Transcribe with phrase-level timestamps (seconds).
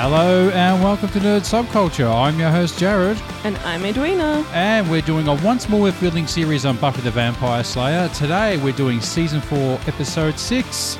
[0.00, 2.08] Hello and welcome to Nerd Subculture.
[2.08, 4.44] I'm your host Jared, And I'm Edwina.
[4.52, 8.08] and we're doing a once more revealing series on Buffy the Vampire Slayer.
[8.10, 10.96] Today we're doing season four, episode six,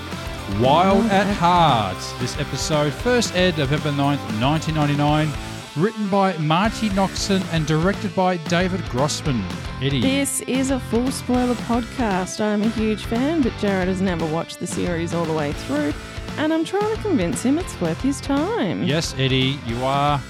[0.60, 1.96] Wild at Heart.
[2.20, 5.28] This episode first aired November 9th, 1999,
[5.76, 9.44] written by Marti Noxon and directed by David Grossman.
[9.80, 10.00] Eddie.
[10.00, 12.40] This is a full spoiler podcast.
[12.40, 15.94] I'm a huge fan, but Jared has never watched the series all the way through,
[16.38, 18.82] and I'm trying to convince him it's worth his time.
[18.84, 20.20] Yes, Eddie, you are.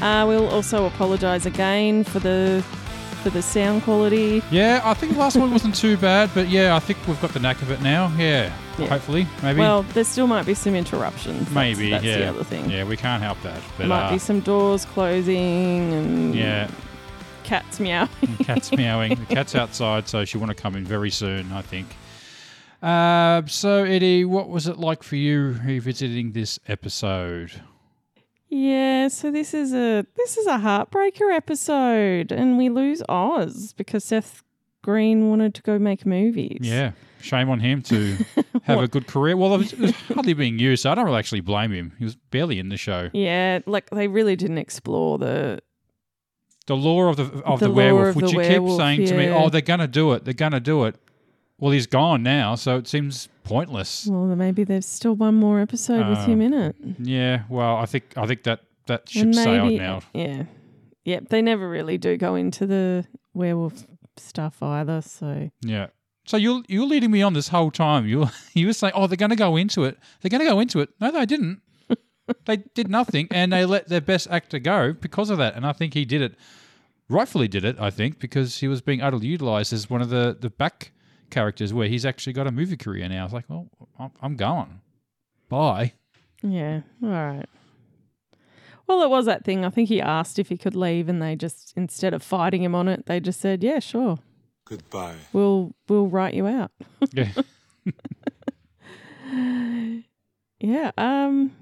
[0.00, 2.64] Uh, we'll also apologise again for the
[3.22, 4.40] for the sound quality.
[4.50, 7.32] Yeah, I think the last one wasn't too bad, but yeah, I think we've got
[7.32, 8.12] the knack of it now.
[8.16, 8.86] Yeah, Yeah.
[8.86, 9.58] hopefully, maybe.
[9.58, 11.50] Well, there still might be some interruptions.
[11.50, 12.18] Maybe, that's, yeah.
[12.18, 12.70] the other thing.
[12.70, 13.60] Yeah, we can't help that.
[13.72, 16.70] But There might uh, be some doors closing and yeah,
[17.42, 18.08] cats meowing.
[18.44, 19.16] cat's meowing.
[19.28, 21.88] The cat's outside, so she'll want to come in very soon, I think.
[22.82, 27.60] Uh, so, Eddie, what was it like for you revisiting this episode?
[28.50, 34.04] Yeah, so this is a this is a heartbreaker episode, and we lose Oz because
[34.04, 34.42] Seth
[34.82, 36.60] Green wanted to go make movies.
[36.62, 38.16] Yeah, shame on him to
[38.62, 39.36] have a good career.
[39.36, 41.92] Well, it was, it was hardly being used, so I don't really actually blame him.
[41.98, 43.10] He was barely in the show.
[43.12, 45.60] yeah, like they really didn't explore the
[46.68, 49.04] The lore of the of the, The werewolf, of which the you keep werewolf, saying
[49.08, 50.96] to me, oh, they're gonna do it, they're gonna do it.
[51.58, 54.06] Well, he's gone now, so it seems pointless.
[54.06, 56.76] well, maybe there's still one more episode with him Um, in it.
[57.00, 60.00] Yeah, well, I think I think that that ship sailed now.
[60.14, 60.44] yeah,
[61.04, 63.84] yeah, they never really do go into the werewolf
[64.16, 65.00] stuff either.
[65.02, 65.88] So Yeah.
[66.26, 68.06] So you're you were leading me on this whole time.
[68.06, 69.98] You you were saying, "Oh, they're going to go into it.
[70.20, 71.62] They're going to go into it." No, they didn't.
[72.44, 75.54] they did nothing, and they let their best actor go because of that.
[75.54, 76.34] And I think he did it,
[77.08, 77.76] rightfully did it.
[77.80, 80.92] I think because he was being utterly utilized as one of the the back
[81.30, 83.20] characters, where he's actually got a movie career now.
[83.20, 84.80] I was like, "Well, I'm- I'm going.
[85.48, 85.92] Bye."
[86.42, 87.46] yeah, all right.
[88.86, 89.64] Well, it was that thing.
[89.64, 92.74] I think he asked if he could leave, and they just instead of fighting him
[92.74, 94.18] on it, they just said, "Yeah, sure."
[94.64, 95.16] Goodbye.
[95.32, 96.70] we'll we'll write you out.
[97.12, 97.32] Yeah.
[100.60, 100.90] Yeah.
[100.98, 101.52] Um.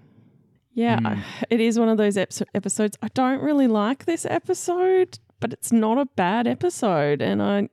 [0.72, 1.06] Yeah, Hmm.
[1.06, 2.96] I- it is one of those eps- episodes.
[3.02, 7.68] I don't really like this episode, but it's not a bad episode, and I,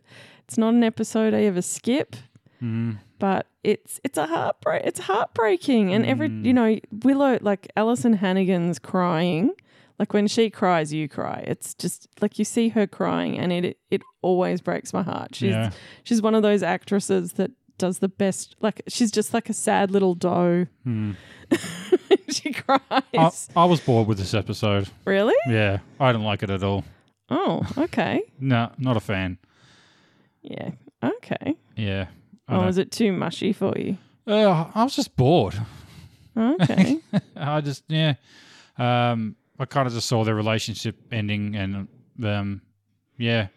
[0.53, 2.15] it's not an episode I ever skip.
[2.61, 2.99] Mm.
[3.17, 4.83] But it's it's a heartbreak.
[4.85, 6.45] It's heartbreaking, and every Hmm.
[6.45, 9.51] you know Willow like Alyson Hannigan's crying.
[9.97, 11.43] Like when she cries, you cry.
[11.47, 15.33] It's just like you see her crying, and it it always breaks my heart.
[15.33, 15.71] She's Yeah.
[16.03, 17.49] she's one of those actresses that
[17.79, 18.55] does the best.
[18.61, 20.67] Like she's just like a sad little doe.
[20.85, 21.15] Mm.
[22.29, 22.81] she cries.
[22.91, 24.89] I, I was bored with this episode.
[25.05, 25.35] really?
[25.47, 26.83] Yeah, I didn't like it at all.
[27.29, 28.21] Oh, okay.
[28.39, 29.37] No, not a fan.
[30.43, 30.71] Yeah.
[31.03, 31.55] Okay.
[31.75, 32.07] Yeah.
[32.47, 33.97] I don't- is it too mushy for you?
[34.27, 35.55] Uh, I was just bored.
[36.37, 36.99] Okay.
[37.35, 38.13] I just yeah,
[38.77, 41.87] um, I kind of just saw their relationship ending, and
[42.23, 42.61] um,
[43.17, 43.47] yeah.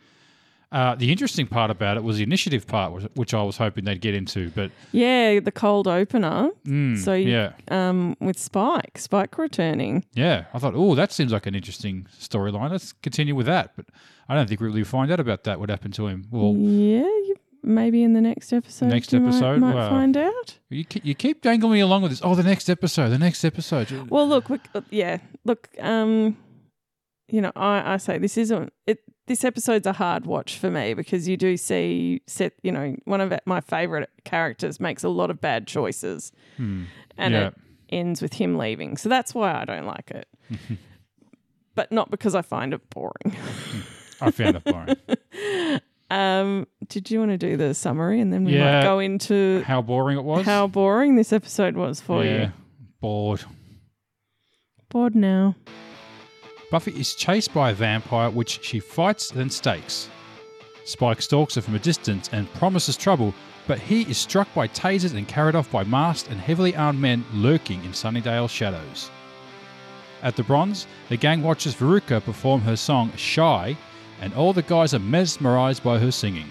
[0.73, 4.01] Uh, the interesting part about it was the initiative part, which- I was hoping they'd
[4.01, 6.51] get into, but yeah, the cold opener.
[6.67, 10.05] mm, So you- yeah, Um, with Spike, Spike returning.
[10.15, 12.71] yeah, I thought, oh, that seems like an interesting storyline.
[12.73, 13.87] Let's continue with that, but
[14.29, 15.61] I don't think we really find out about that.
[15.61, 16.27] What happened to him?
[16.33, 18.87] Well, yeah, you, maybe in the next episode.
[18.89, 19.61] Next you might- episode?
[19.61, 19.89] might, Wow.
[19.91, 20.59] find out.
[20.69, 22.21] you ke- you keep dangling me along with this.
[22.25, 24.11] Oh, the next episode, the next episode.
[24.11, 26.37] Well, look, we, uh, yeah, look, um,
[27.29, 28.99] you know, I, I say this isn't it.
[29.27, 33.21] This episode's a hard watch for me because you do see set, you know, one
[33.21, 36.85] of my favorite characters makes a lot of bad choices, Hmm.
[37.19, 37.47] and Yeah.
[37.49, 37.55] it
[37.91, 38.97] ends with him leaving.
[38.97, 40.29] So that's why I don't like it.
[41.75, 43.37] but not because I find it boring.
[44.21, 45.81] I found it boring.
[46.09, 48.77] Um, did you want to do the summary and then we Yeah.
[48.77, 50.47] might go into How boring it was.
[50.47, 52.31] how boring this episode was for you.
[52.31, 52.53] yeah, you?
[53.01, 53.43] bored.
[54.89, 55.57] Bored now.
[56.71, 60.09] Buffy is chased by a vampire, which she fights then stakes.
[60.85, 63.35] Spike stalks her from a distance and promises trouble,
[63.67, 67.25] but he is struck by tasers and carried off by masked and heavily armed men
[67.33, 69.11] lurking in Sunnydale shadows.
[70.23, 73.77] At the Bronze, the gang watches Veruca perform her song Shy,
[74.21, 76.51] and all the guys are mesmerized by her singing.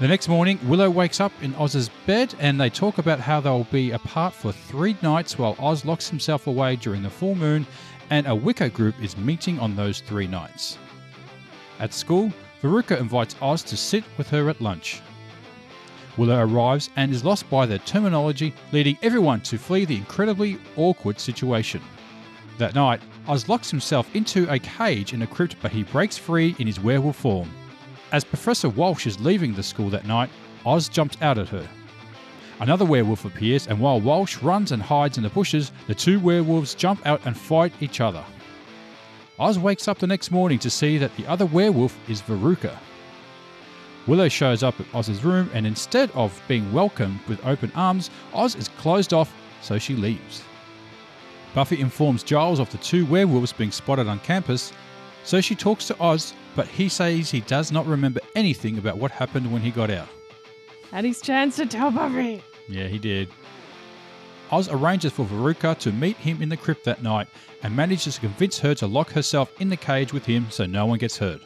[0.00, 3.62] The next morning, Willow wakes up in Oz's bed and they talk about how they'll
[3.64, 7.64] be apart for three nights while Oz locks himself away during the full moon
[8.10, 10.78] and a Wicca group is meeting on those three nights.
[11.80, 15.02] At school, Veruca invites Oz to sit with her at lunch.
[16.16, 21.18] Willow arrives and is lost by their terminology, leading everyone to flee the incredibly awkward
[21.18, 21.82] situation.
[22.58, 26.54] That night, Oz locks himself into a cage in a crypt, but he breaks free
[26.58, 27.50] in his werewolf form.
[28.12, 30.30] As Professor Walsh is leaving the school that night,
[30.64, 31.68] Oz jumps out at her.
[32.60, 36.74] Another werewolf appears, and while Walsh runs and hides in the bushes, the two werewolves
[36.74, 38.24] jump out and fight each other.
[39.38, 42.78] Oz wakes up the next morning to see that the other werewolf is Veruca.
[44.06, 48.54] Willow shows up at Oz's room, and instead of being welcomed with open arms, Oz
[48.54, 50.44] is closed off, so she leaves.
[51.54, 54.72] Buffy informs Giles of the two werewolves being spotted on campus,
[55.24, 59.10] so she talks to Oz, but he says he does not remember anything about what
[59.10, 60.08] happened when he got out.
[60.94, 62.40] Had his chance to tell Buffy.
[62.68, 63.28] Yeah, he did.
[64.52, 67.26] Oz arranges for Veruca to meet him in the crypt that night
[67.64, 70.86] and manages to convince her to lock herself in the cage with him so no
[70.86, 71.40] one gets hurt.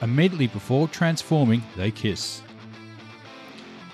[0.00, 2.40] Immediately before transforming, they kiss.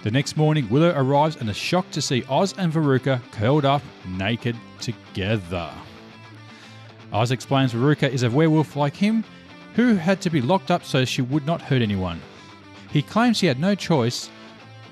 [0.05, 3.82] The next morning, Willow arrives and is shocked to see Oz and Veruca curled up
[4.06, 5.73] naked together.
[7.12, 9.25] Oz explains Veruca is a werewolf like him
[9.75, 12.21] who had to be locked up so she would not hurt anyone.
[12.92, 14.31] He claims he had no choice,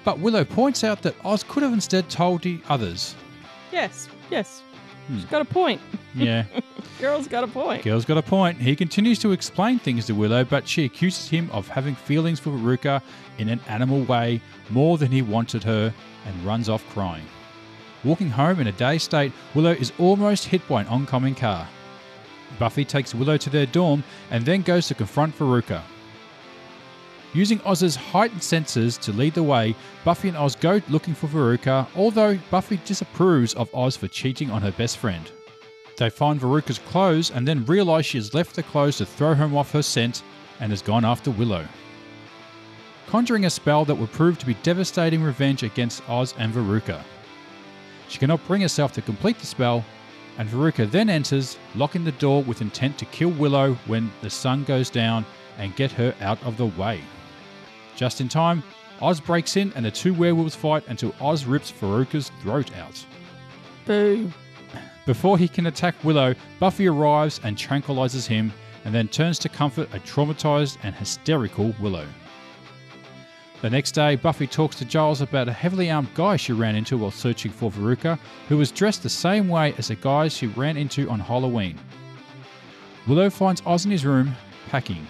[0.05, 3.15] but Willow points out that Oz could have instead told the others.
[3.73, 4.63] Yes, yes.
[5.09, 5.17] Hmm.
[5.17, 5.81] She's got a point.
[6.15, 6.45] Yeah,
[7.01, 7.85] Girl's got a point.
[7.85, 8.59] girl's got a point.
[8.61, 12.51] He continues to explain things to Willow, but she accuses him of having feelings for
[12.51, 13.01] Veruca
[13.39, 14.41] in an animal way
[14.71, 15.95] more than he wanted her
[16.27, 17.25] and runs off crying.
[18.05, 21.69] Walking home in a dazed state, Willow is almost hit by an oncoming car.
[22.59, 25.83] Buffy takes Willow to their dorm and then goes to confront Veruca.
[27.35, 31.87] Using Oz's heightened senses to lead the way, Buffy and Oz go looking for Veruca,
[31.95, 35.31] although Buffy disapproves of Oz for cheating on her best friend.
[35.99, 39.55] They find Veruca's clothes and then realise she has left the clothes to throw him
[39.57, 40.23] off her scent
[40.61, 41.67] and has gone after Willow.
[43.09, 47.03] Conjuring a spell that would prove to be devastating revenge against Oz and Veruca.
[48.09, 49.85] She cannot bring herself to complete the spell,
[50.39, 54.65] and Veruca then enters, locking the door with intent to kill Willow when the sun
[54.65, 55.27] goes down
[55.59, 57.03] and get her out of the way.
[57.99, 58.63] Just in time,
[59.03, 63.05] Oz breaks in and the two werewolves fight until Oz rips Veruca's throat out.
[63.87, 64.31] Boo.
[65.05, 68.53] Before he can attack Willow, Buffy arrives and tranquilizes him
[68.85, 72.07] and then turns to comfort a traumatized and hysterical Willow.
[73.63, 76.99] The next day, Buffy talks to Giles about a heavily armed guy she ran into
[76.99, 78.17] while searching for Veruca,
[78.49, 81.77] who was dressed the same way as the guys she ran into on Halloween.
[83.09, 84.37] Willow finds Oz in his room,
[84.69, 85.05] packing.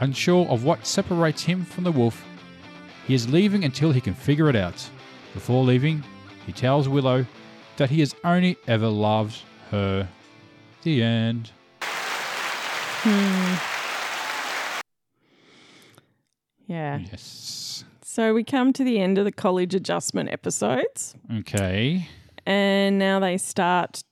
[0.00, 2.24] Unsure of what separates him from the wolf,
[3.06, 4.88] he is leaving until he can figure it out.
[5.34, 6.04] Before leaving,
[6.46, 7.26] he tells Willow
[7.76, 10.08] that he has only ever loved her.
[10.82, 11.50] The end.
[13.02, 13.54] Hmm.
[16.66, 16.98] Yeah.
[16.98, 17.84] Yes.
[18.02, 22.08] So we come to the end of the college adjustment episodes, Okay.
[22.46, 24.02] and now they start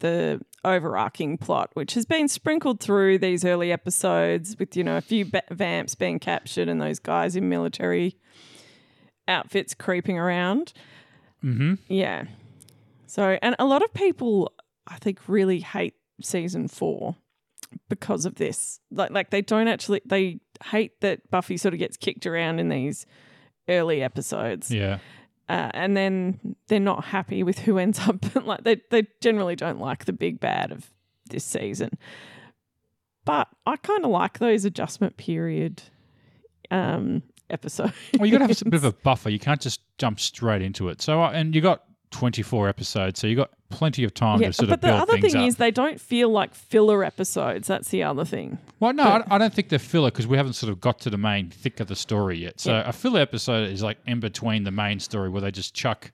[0.00, 5.00] the overarching plot, which has been sprinkled through these early episodes with, you know, a
[5.00, 8.16] few ba- vamps being captured and those guys in military
[9.28, 10.72] outfits creeping around.
[11.42, 11.74] Mm-hmm.
[11.88, 12.24] Yeah.
[13.06, 14.52] So, and a lot of people,
[14.86, 17.16] I think, really hate season four
[17.88, 18.80] because of this.
[18.90, 22.68] Like, like they don't actually, they hate that Buffy sort of gets kicked around in
[22.68, 23.06] these
[23.68, 24.70] early episodes.
[24.70, 24.98] Yeah.
[25.48, 29.80] Uh, and then they're not happy with who ends up, like, they, they generally don't
[29.80, 30.90] like the big bad of
[31.30, 31.90] this season.
[33.24, 35.82] But I kind of like those adjustment period
[36.70, 37.92] um, episodes.
[38.18, 39.30] Well, you got to have a bit of a buffer.
[39.30, 41.02] You can't just jump straight into it.
[41.02, 41.82] So, uh, and you got
[42.16, 45.18] 24 episodes, so you got plenty of time Yeah, to sort of but the other
[45.18, 45.46] thing up.
[45.48, 47.68] is they don't feel like filler episodes.
[47.68, 48.58] That's the other thing.
[48.80, 51.10] well, no, I, I don't think they're filler because we haven't sort of got to
[51.10, 52.58] the main thick of the story yet.
[52.60, 52.88] So, Yeah.
[52.88, 56.10] a filler episode is like in between the main story where they just chuck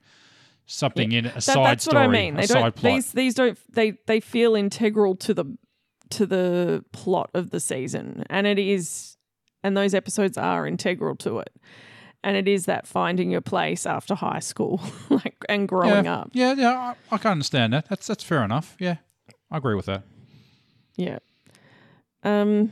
[0.65, 2.33] something in a That- side that's story, what I mean.
[2.35, 2.75] a They side don't.
[2.75, 2.93] plot.
[2.95, 3.57] These these don't.
[3.73, 5.45] They they feel integral to the
[6.11, 9.17] to the plot of the season, and it is,
[9.63, 11.49] and those episodes are integral to it.
[12.23, 16.29] And it is that finding your place after high school, like and growing yeah, up.
[16.33, 17.89] Yeah, yeah, I, I can understand that.
[17.89, 18.75] That's that's fair enough.
[18.79, 18.97] Yeah,
[19.51, 20.03] I agree with that.
[20.95, 21.19] Yeah.
[22.23, 22.71] Um.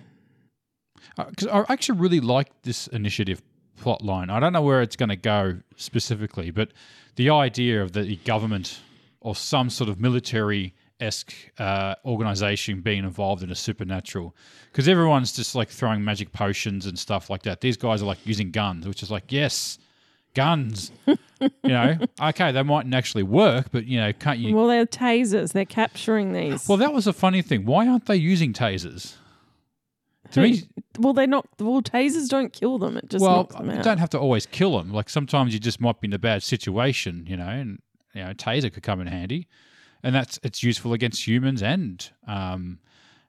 [1.18, 3.42] because I actually really like this initiative
[3.76, 4.30] plot line.
[4.30, 6.72] I don't know where it's going to go specifically, but
[7.16, 8.80] the idea of the government
[9.20, 14.36] or some sort of military esque uh, organization being involved in a supernatural,
[14.72, 17.62] because everyone's just like throwing magic potions and stuff like that.
[17.62, 19.78] These guys are like using guns, which is like yes.
[20.34, 21.18] Guns, you
[21.66, 21.98] know.
[22.22, 24.56] Okay, they mightn't actually work, but you know, can't you?
[24.56, 25.52] Well, they're tasers.
[25.52, 26.70] They're capturing these.
[26.70, 27.66] Well, that was a funny thing.
[27.66, 29.18] Why aren't they using tasers?
[30.32, 30.64] To me,
[30.98, 31.48] well, they're not.
[31.60, 32.98] Well, tasers don't kill them.
[32.98, 34.92] It just well, knocks them you don't have to always kill them.
[34.94, 37.82] Like sometimes you just might be in a bad situation, you know, and
[38.14, 39.48] you know, taser could come in handy,
[40.04, 42.80] and that's it's useful against humans and um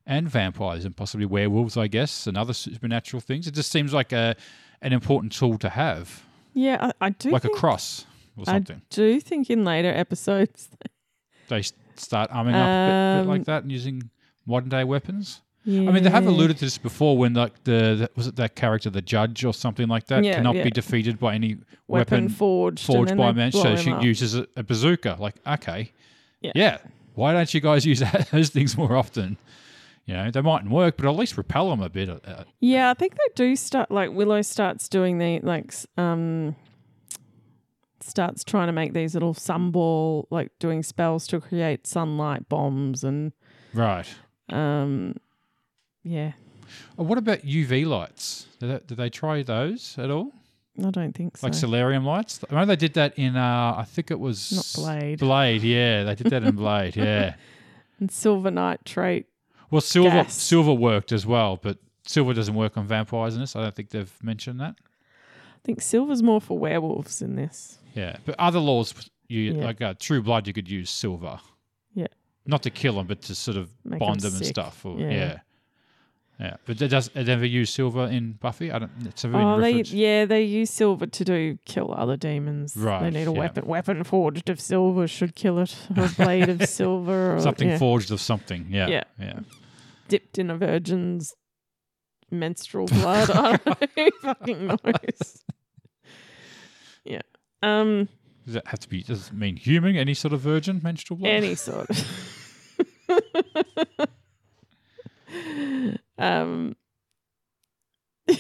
[0.07, 3.47] and vampires and possibly werewolves, I guess, and other supernatural things.
[3.47, 4.35] It just seems like a
[4.81, 6.25] an important tool to have,
[6.55, 7.31] Yeah, I, I do.
[7.31, 8.05] like a cross.
[8.37, 8.79] or something.
[8.79, 10.69] I do think in later episodes.
[11.49, 11.63] they
[11.95, 14.11] start arming up a bit, bit like Um, that and using
[14.45, 15.41] modern day weapons.
[15.65, 15.89] Yeah.
[15.89, 18.57] I mean, they have alluded to this before when like the, the was it that
[18.57, 20.65] character, the judge or something like that, Yeah, cannot yeah.
[20.65, 23.53] be defeated by any weapon, weapon forged, forged by man.
[23.53, 24.03] So she up.
[24.03, 25.17] uses a, a bazooka.
[25.21, 25.93] Like, okay,
[26.55, 26.79] Yeah.
[27.15, 29.37] Why don't you guys use that, those things more often?
[30.07, 32.09] You know, they mightn't work, but at least repel them a bit.
[32.09, 36.57] Uh, Yeah, I think they do start like Willow starts doing the like um
[38.01, 43.33] starts trying to make these little sunball like doing spells to create sunlight bombs and
[43.73, 44.13] right.
[44.49, 45.15] um
[46.03, 46.33] yeah,
[46.99, 48.47] Oh, what about UV lights?
[48.59, 50.33] Did they, did they try those at all?
[50.85, 51.47] I don't think so.
[51.47, 52.41] Like solarium lights?
[52.51, 53.37] I know they did that in.
[53.37, 55.19] Uh, I think it was Not Blade.
[55.19, 57.35] Blade, yeah, they did that in Blade, yeah.
[58.01, 59.27] and silver nitrate.
[59.71, 60.35] Well, silver Gas.
[60.35, 63.55] silver worked as well, but silver doesn't work on vampires in this.
[63.57, 64.77] I don't think they've mentioned that.
[64.81, 67.79] I think silver's more for werewolves in this.
[67.95, 68.95] Yeah, but other laws,
[69.29, 69.65] you Yeah.
[69.65, 71.39] like uh, True Blood, you could use silver.
[71.95, 72.07] Yeah.
[72.47, 74.85] Not to kill them, but to sort of Make bond 'em them and stuff.
[74.85, 75.11] Or, Yeah.
[75.11, 75.39] yeah.
[76.43, 76.57] Yeah.
[76.67, 78.73] But does it ever use silver in Buffy?
[78.73, 78.91] I don't.
[79.05, 82.77] It's a really Oh, they yeah, they use silver to do kill other demons.
[82.77, 83.39] Right, They need a yeah.
[83.39, 83.67] weapon.
[83.67, 85.77] Weapon forged of silver should kill it.
[85.97, 87.37] Or a blade of silver.
[87.37, 87.79] Or, something yeah.
[87.79, 88.67] forged of something.
[88.69, 88.89] Yeah.
[88.89, 89.05] Yeah.
[89.21, 89.41] Yeah.
[90.09, 91.33] dipped in a virgin's
[92.31, 93.31] menstrual blood.
[93.31, 93.75] I don't know.
[93.97, 95.45] Who fucking knows?
[97.05, 97.23] yeah.
[97.63, 98.09] Um.
[98.45, 99.05] Does that have to be?
[99.05, 99.97] Does it mean human?
[99.97, 101.31] Any sort of virgin menstrual blood?
[101.31, 101.89] Any sort.
[106.23, 106.77] um.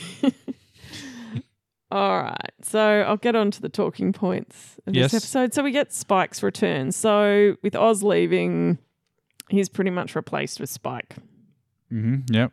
[1.91, 2.51] All right.
[2.62, 5.12] So I'll get on to the talking points of Yes.
[5.12, 5.53] this episode.
[5.53, 6.91] So we get Spike's return.
[6.91, 8.79] So with Oz leaving,
[9.51, 11.17] he's pretty much replaced with Spike.
[11.93, 12.33] Mm-hmm.
[12.35, 12.53] Yep.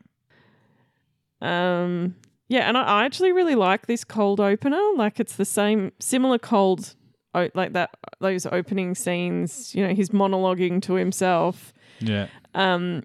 [1.42, 2.16] Um,
[2.50, 4.82] yeah, and I, I actually really like this cold opener.
[4.98, 6.96] Like it's the same, similar cold,
[7.34, 7.92] o- like that.
[8.20, 9.74] Those opening scenes.
[9.74, 11.72] You know, he's monologuing to himself.
[12.02, 12.28] Yeah.
[12.56, 13.04] Um,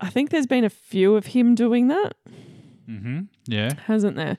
[0.00, 2.14] I think there's been a few of him doing that,
[2.88, 3.20] Mm-hmm.
[3.46, 3.70] Yeah.
[3.86, 4.38] hasn't there?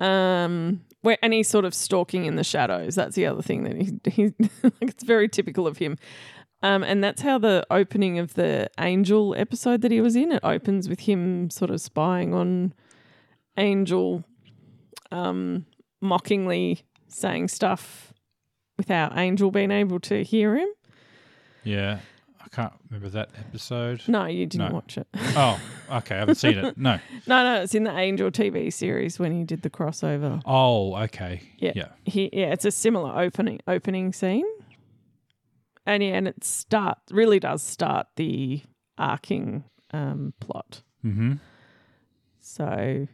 [0.00, 2.94] Um, where and he's sort of stalking in the shadows.
[2.96, 4.24] That's the other thing that he he
[4.62, 4.72] like.
[4.80, 5.96] It's very typical of him.
[6.62, 10.40] Um, and that's how the opening of the Angel episode that he was in it
[10.42, 12.72] opens with him sort of spying on
[13.56, 14.24] Angel,
[15.12, 15.66] um,
[16.00, 18.12] mockingly saying stuff
[18.76, 20.68] without Angel being able to hear him.
[21.62, 22.00] Yeah.
[22.46, 24.02] I can't remember that episode.
[24.06, 24.74] No, you didn't No.
[24.74, 25.06] watch it.
[25.36, 25.60] Oh,
[25.90, 26.14] okay.
[26.14, 26.78] I haven't seen it.
[26.78, 26.98] No.
[27.26, 30.40] no, no, it's in the Angel TV series when he did the crossover.
[30.46, 31.42] Oh, okay.
[31.58, 31.72] Yeah.
[31.74, 31.88] Yeah.
[32.04, 34.46] He, yeah, it's a similar opening opening scene,
[35.84, 38.62] and yeah, and it start really does start the
[38.96, 40.82] arcing um, plot.
[41.04, 41.34] Mm-hmm.
[42.40, 43.08] So,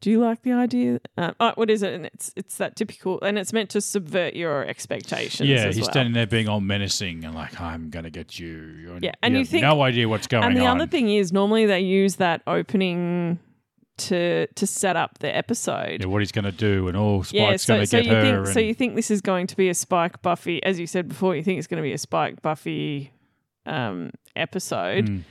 [0.00, 1.00] do you like the idea?
[1.18, 1.92] Uh, oh, what is it?
[1.92, 5.48] And it's it's that typical, and it's meant to subvert your expectations.
[5.48, 5.90] Yeah, he's well.
[5.90, 8.48] standing there being all menacing and like, I'm gonna get you.
[8.82, 10.50] You're, Yeah, and you have think- no idea what's going on.
[10.52, 10.80] And the on.
[10.80, 13.38] other thing is, normally they use that opening
[13.98, 16.00] to to set up the episode.
[16.00, 18.44] yeah, what he's gonna do, and oh, Spike's yeah, so, gonna so get you her.
[18.44, 21.08] think so you think this is going to be a Spike Buffy, as you said
[21.08, 23.12] before, you think it's going to be a Spike Buffy
[23.66, 25.22] um, episode, Mm,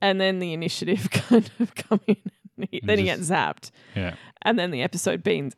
[0.00, 2.16] and then the initiative kind of come in,
[2.70, 5.52] he, then he gets zapped, yeah, and then the episode being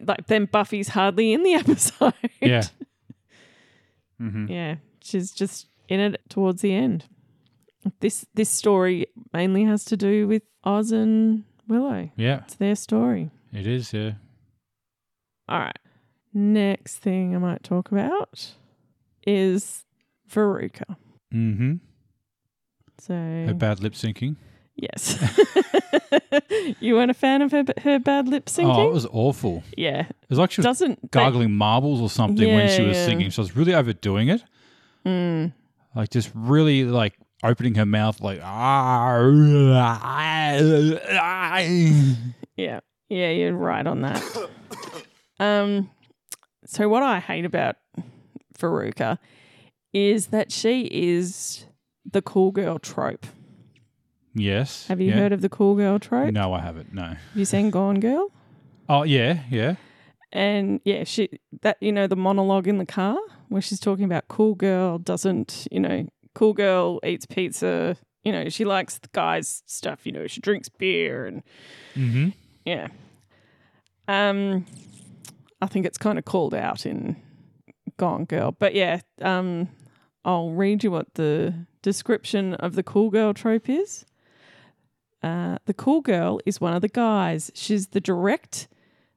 [0.00, 2.14] like then Buffy's hardly in the episode.
[2.40, 2.62] yeah.
[4.18, 7.04] hmm yeah, she's just in it towards the end.
[8.00, 12.10] This this story mainly has to do with Oz and Willow.
[12.16, 13.30] Yeah, It's their story.
[13.52, 13.92] it is.
[13.92, 14.12] Yeah.
[15.48, 15.78] All right.
[16.34, 18.52] Next thing I might talk about
[19.26, 19.84] is
[20.30, 20.96] Veruca.
[21.32, 21.74] Mm-hmm.
[22.98, 24.36] So Her bad lip syncing.
[24.78, 25.18] Yes,
[26.80, 28.74] you weren't a fan of her her bad lip syncing.
[28.74, 29.62] Oh, it was awful.
[29.76, 32.96] yeah, It was like she was doesn't they- gargling marbles or something when she was
[32.96, 33.04] yeah.
[33.06, 33.30] singing.
[33.30, 34.42] She was really overdoing it.
[35.06, 35.52] Mm,
[35.94, 39.18] Like just really like opening her mouth like ah.
[42.56, 44.22] yeah, yeah, you're right on that.
[45.40, 45.90] um,
[46.64, 47.76] so what I hate about
[48.58, 49.18] Veruca
[49.92, 51.64] is that she is
[52.10, 53.26] the cool girl trope.
[54.34, 54.86] Yes.
[54.88, 55.16] Have you yeah.
[55.16, 56.32] heard of the cool girl trope?
[56.32, 56.92] No, I haven't.
[56.92, 57.02] No.
[57.02, 58.30] Have you seen Gone Girl?
[58.88, 59.76] Oh yeah, yeah.
[60.32, 61.28] And yeah, she
[61.62, 63.16] that you know the monologue in the car
[63.48, 67.96] where she's talking about cool girl doesn't you know cool girl eats pizza.
[68.24, 70.06] You know she likes the guys stuff.
[70.06, 71.42] You know she drinks beer and
[71.96, 72.28] Mm-hmm.
[72.64, 72.88] yeah.
[74.06, 74.64] Um,
[75.60, 77.16] I think it's kind of called out in
[77.96, 79.00] Gone Girl, but yeah.
[79.20, 79.68] Um,
[80.24, 84.04] I'll read you what the description of the cool girl trope is.
[85.22, 87.50] Uh, the cool girl is one of the guys.
[87.54, 88.68] She's the direct,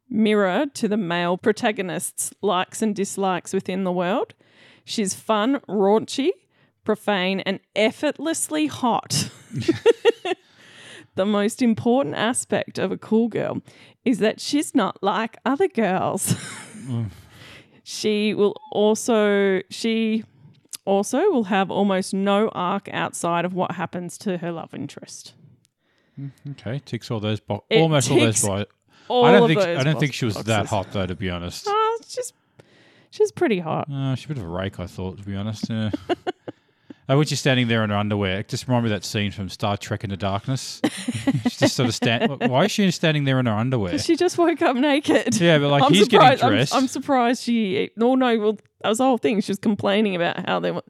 [0.09, 4.33] mirror to the male protagonist's likes and dislikes within the world.
[4.83, 6.31] She's fun, raunchy,
[6.83, 9.29] profane, and effortlessly hot.
[11.15, 13.61] the most important aspect of a cool girl
[14.03, 16.35] is that she's not like other girls.
[17.83, 20.23] she will also she
[20.83, 25.33] also will have almost no arc outside of what happens to her love interest.
[26.51, 27.79] Okay, ticks all those boxes.
[27.81, 28.67] Almost all those boxes.
[29.09, 31.65] I don't think I don't think she was that hot though, to be honest.
[31.67, 32.33] Oh, just
[33.09, 33.89] she's pretty hot.
[33.91, 35.69] Uh, she's a bit of a rake, I thought, to be honest.
[35.69, 35.91] Yeah.
[36.09, 36.15] Uh,
[37.17, 39.49] when she's standing there in her underwear, it just reminded me of that scene from
[39.49, 40.81] Star Trek Into Darkness.
[41.43, 42.39] she's just sort of stand.
[42.49, 43.97] Why is she standing there in her underwear?
[43.99, 45.39] She just woke up naked.
[45.41, 46.73] Yeah, but like I'm he's getting I'm- dressed.
[46.75, 47.89] I'm, surprised she.
[47.97, 48.37] No, no.
[48.39, 49.41] Well, that was the whole thing.
[49.41, 50.85] She was complaining about how they want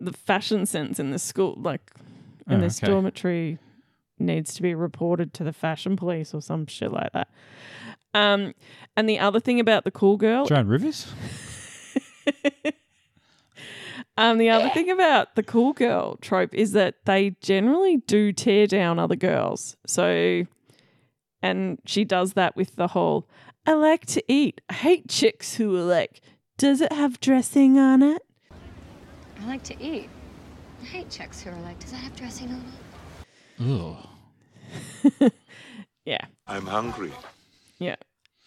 [0.00, 1.90] the fashion sense in the school, like
[2.48, 2.90] in Oh, this okay.
[2.90, 3.58] dormitory,
[4.20, 7.28] needs to be reported to the fashion police or some shit like that.
[8.12, 8.54] Um,
[8.96, 11.12] and the other thing about the cool girl, Joan Rivers.
[14.16, 18.66] um, the other thing about the cool girl trope is that they generally do tear
[18.66, 19.76] down other girls.
[19.86, 20.44] So,
[21.42, 23.28] and she does that with the whole,
[23.66, 24.60] I like to eat.
[24.68, 26.20] I hate chicks who are like,
[26.58, 28.22] does it have dressing on it?
[29.40, 30.10] I like to eat.
[30.82, 32.89] I hate chicks who are like, does that have dressing on it?
[33.60, 33.96] Ugh.
[36.06, 36.24] Yeah.
[36.46, 37.12] I'm hungry.
[37.78, 37.96] Yeah.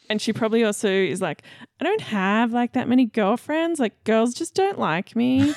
[0.10, 1.44] And she probably also is like,
[1.80, 3.80] I don't have like that many girlfriends.
[3.80, 5.54] Like girls just don't like me.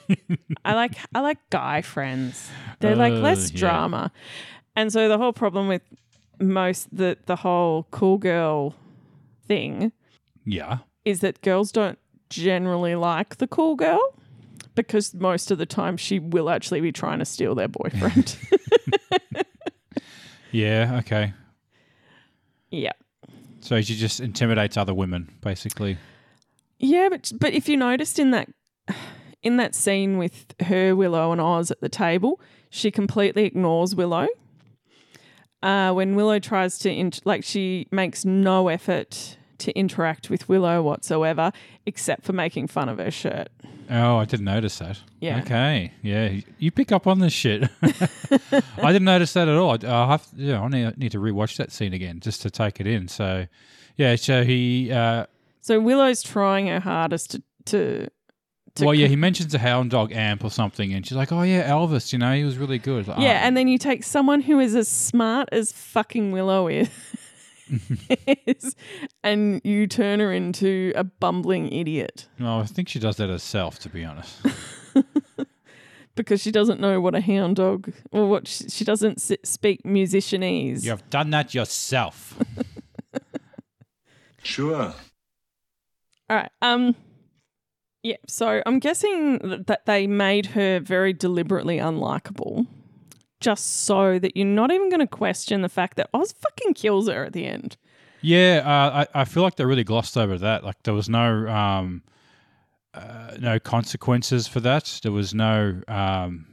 [0.64, 2.48] I like I like guy friends.
[2.80, 3.58] They're uh, like Oh, less yeah.
[3.58, 4.12] drama.
[4.76, 5.82] And so the whole problem with
[6.40, 8.74] most the the whole cool girl
[9.46, 9.92] thing
[10.44, 10.78] Yeah.
[11.04, 11.98] is that girls don't
[12.30, 14.00] generally like the cool girl
[14.76, 18.36] because most of the time she will actually be trying to steal their boyfriend.
[20.50, 21.00] Yeah.
[21.00, 21.32] Okay.
[22.70, 22.92] yeah.
[23.60, 25.98] So she just intimidates other women, basically.
[26.78, 28.48] Yeah, but but if you noticed in that
[29.42, 32.40] in that scene with her, Willow, and Oz at the table,
[32.70, 34.28] she completely ignores Willow.
[35.60, 40.82] Uh, when Willow tries to int- like, she makes no effort to interact with Willow
[40.82, 41.52] whatsoever,
[41.86, 43.48] except for making fun of her shirt.
[43.90, 44.98] Oh, I didn't notice that.
[45.20, 45.40] Yeah.
[45.40, 45.92] Okay.
[46.02, 46.40] Yeah.
[46.58, 47.68] You pick up on this shit.
[47.82, 49.76] I didn't notice that at all.
[49.84, 50.26] I, have.
[50.34, 50.62] Yeah.
[50.62, 53.08] I need, need to rewatch that scene again just to take it in.
[53.08, 53.46] So,
[53.96, 54.16] yeah.
[54.16, 54.90] So he.
[54.90, 55.26] Uh,
[55.60, 58.08] So Willow's trying her hardest to to.
[58.76, 59.06] to well, yeah.
[59.06, 62.12] He mentions a hound dog amp or something, and she's like, "Oh yeah, Elvis.
[62.12, 64.58] You know, he was really good." Like, Yeah, "Oh." and then you take someone who
[64.60, 66.88] is as smart as fucking Willow is,
[68.46, 68.76] is
[69.22, 73.78] and you turn her into a bumbling idiot No, I think she does that herself,
[73.80, 74.36] to be honest.
[76.14, 79.82] because she doesn't know what a hound dog or what she, she doesn't s- speak
[79.84, 80.84] musicianese.
[80.84, 82.38] you have done that yourself.
[84.42, 84.92] Sure.
[86.28, 86.50] All right.
[86.60, 86.94] Um.
[88.02, 88.16] Yeah.
[88.28, 92.66] So I'm guessing that they made her very deliberately unlikable,
[93.44, 97.08] just so that you're not even going to question the fact that Oz fucking kills
[97.08, 97.76] her at the end.
[98.22, 100.64] Yeah, uh, I, I feel like they really glossed over that.
[100.64, 102.02] Like there was no um,
[102.94, 105.00] uh, no consequences for that.
[105.02, 106.46] There was no um,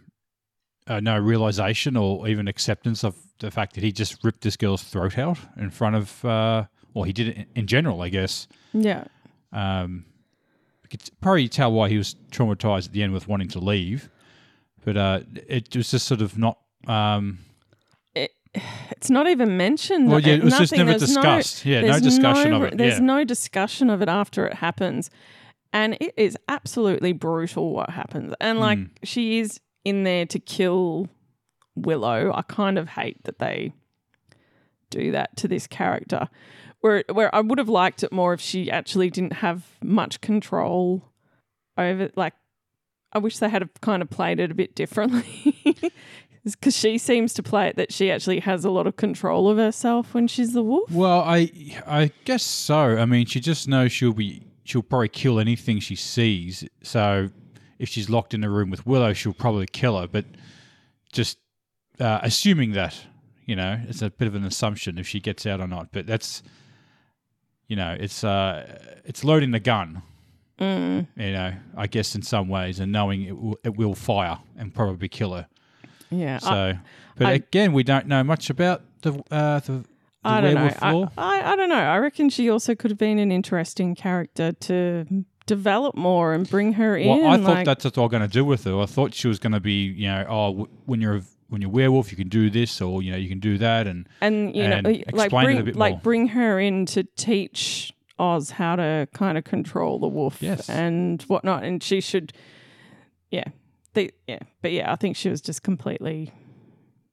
[0.87, 4.83] uh, no realization or even acceptance of the fact that he just ripped this girl's
[4.83, 6.25] throat out in front of.
[6.25, 8.49] Uh, well, he did it in, in general, I guess.
[8.73, 9.05] Yeah.
[9.53, 10.03] Um,
[10.83, 14.09] you could probably tell why he was traumatized at the end with wanting to leave,
[14.83, 16.57] but uh, it was just sort of not.
[16.87, 17.39] Um,
[18.53, 20.09] It's not even mentioned.
[20.11, 20.85] Well, yeah, it was just Nothing.
[20.87, 21.65] never There's no- discussed.
[21.65, 23.05] Yeah, no discussion of it, There's yeah.
[23.05, 25.09] no discussion of it after it happens,
[25.71, 28.33] and it is absolutely brutal what happens.
[28.41, 28.85] And like Hmm.
[29.03, 31.07] she is in there to kill
[31.75, 32.33] Willow.
[32.35, 33.71] I kind of hate that they
[34.89, 36.27] do that to this character.
[36.81, 41.09] Where where I would have liked it more if she actually didn't have much control
[41.77, 42.33] over like
[43.13, 45.50] I wish they had kind of played it a bit differently.
[46.43, 49.57] Because she seems to play it that she actually has a lot of control of
[49.57, 50.89] herself when she's the wolf.
[50.89, 51.51] Well, I
[51.85, 52.97] I guess so.
[52.97, 56.67] I mean, she just knows she'll be she'll probably kill anything she sees.
[56.81, 57.29] So
[57.77, 60.07] if she's locked in a room with Willow, she'll probably kill her.
[60.07, 60.25] But
[61.11, 61.37] just
[61.99, 62.99] uh, assuming that,
[63.45, 65.91] you know, it's a bit of an assumption if she gets out or not.
[65.91, 66.41] But that's
[67.71, 70.01] you know, it's uh, it's loading the gun.
[70.59, 71.07] Mm.
[71.15, 74.73] You know, I guess in some ways, and knowing it will, it will fire and
[74.73, 75.47] probably kill her.
[76.11, 76.37] Yeah.
[76.39, 76.79] So, I,
[77.17, 79.85] but I- again, we don't know much about the uh, the, the
[80.23, 80.71] I don't know.
[80.81, 81.39] werewolf I.
[81.41, 81.75] I, I don't know.
[81.75, 85.05] I reckon she also could have been an interesting character to
[85.47, 87.07] develop more and bring her in.
[87.09, 88.79] Well, I thought like, that's what they were going to do with her.
[88.79, 91.71] I thought she was going to be, you know, oh, w- when you're when you're
[91.71, 94.63] werewolf, you can do this or you know you can do that, and and you
[94.63, 96.01] and know, like explain it a bring like more.
[96.01, 100.69] bring her in to teach Oz how to kind of control the wolf Yes.
[100.69, 102.31] and whatnot, and she should,
[103.31, 103.45] yeah,
[103.93, 106.31] the, yeah, but yeah, I think she was just completely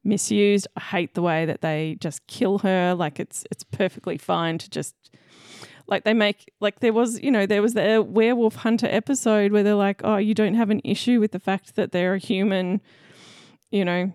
[0.04, 0.66] misused.
[0.76, 2.94] I hate the way that they just kill her.
[2.94, 4.94] Like it's it's perfectly fine to just.
[5.86, 9.62] Like they make like there was you know there was the werewolf hunter episode where
[9.62, 12.82] they're like oh you don't have an issue with the fact that they're a human
[13.70, 14.12] you know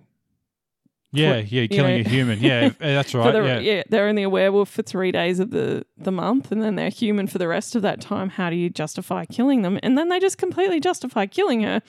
[1.13, 3.83] yeah, yeah, killing know, a human, yeah, eh, that's right, the, yeah.
[3.87, 7.27] they're only a werewolf for three days of the, the month and then they're human
[7.27, 8.29] for the rest of that time.
[8.29, 9.79] How do you justify killing them?
[9.83, 11.83] And then they just completely justify killing her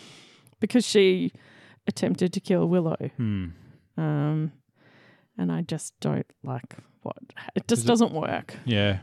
[0.60, 1.32] because she
[1.86, 2.96] attempted to kill Willow.
[3.16, 3.46] Hmm.
[3.96, 4.52] Um,
[5.38, 7.16] and I just don't like what
[7.54, 8.54] it just Is it- doesn't work.
[8.64, 8.98] Yeah,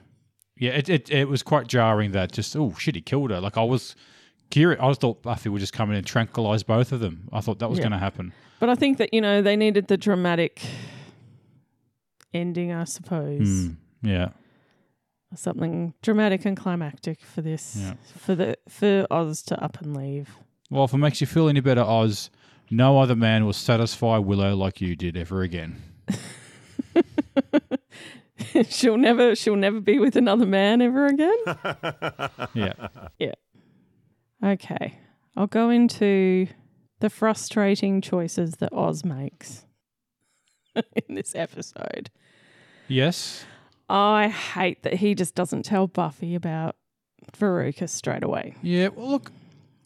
[0.58, 0.72] yeah.
[0.72, 3.40] It, it it was quite jarring that just oh shit, he killed her.
[3.40, 3.96] Like I was
[4.50, 4.82] curious.
[4.82, 7.30] I thought Buffy would just come in and tranquilize both of them.
[7.32, 7.84] I thought that was Yeah.
[7.84, 8.34] going to happen.
[8.60, 10.62] But I think that, you know, they needed the dramatic
[12.34, 13.48] ending, I suppose.
[13.48, 13.70] Hmm.
[14.08, 14.30] Yeah,
[15.36, 17.94] Something dramatic and climactic for this Yeah.
[18.18, 20.30] for the for Oz to up and leave.
[20.72, 22.30] Well, if it makes you feel any better, Oz,
[22.70, 25.82] no other man will satisfy Willow like you did ever again.
[28.70, 31.36] she'll never she'll never be with another man ever again.
[32.54, 32.74] Yeah.
[33.20, 33.34] Yeah.
[34.44, 34.98] Okay.
[35.36, 36.48] I'll go into
[37.02, 39.66] the frustrating choices that Oz makes
[40.76, 42.10] in this episode.
[42.88, 43.46] Yes.
[43.90, 46.78] I hate that he just doesn't tell Buffy about
[47.34, 48.56] Veruca straight away.
[48.62, 48.90] Yeah.
[48.90, 49.32] Well, look,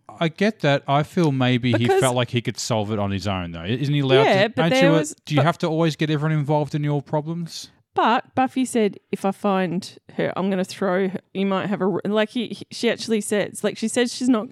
[0.08, 0.84] I get that.
[0.88, 3.64] I feel maybe he felt like he could solve it on his own, though.
[3.66, 4.50] Isn't he allowed Yeah, to?
[4.50, 7.70] but you, a- do you but- have to always get everyone involved in your problems?
[7.96, 11.20] But Buffy said, if I find her, I'm going to throw her.
[11.34, 11.88] You might have a.
[12.06, 14.50] Like he, he- she actually says, like she says she's not.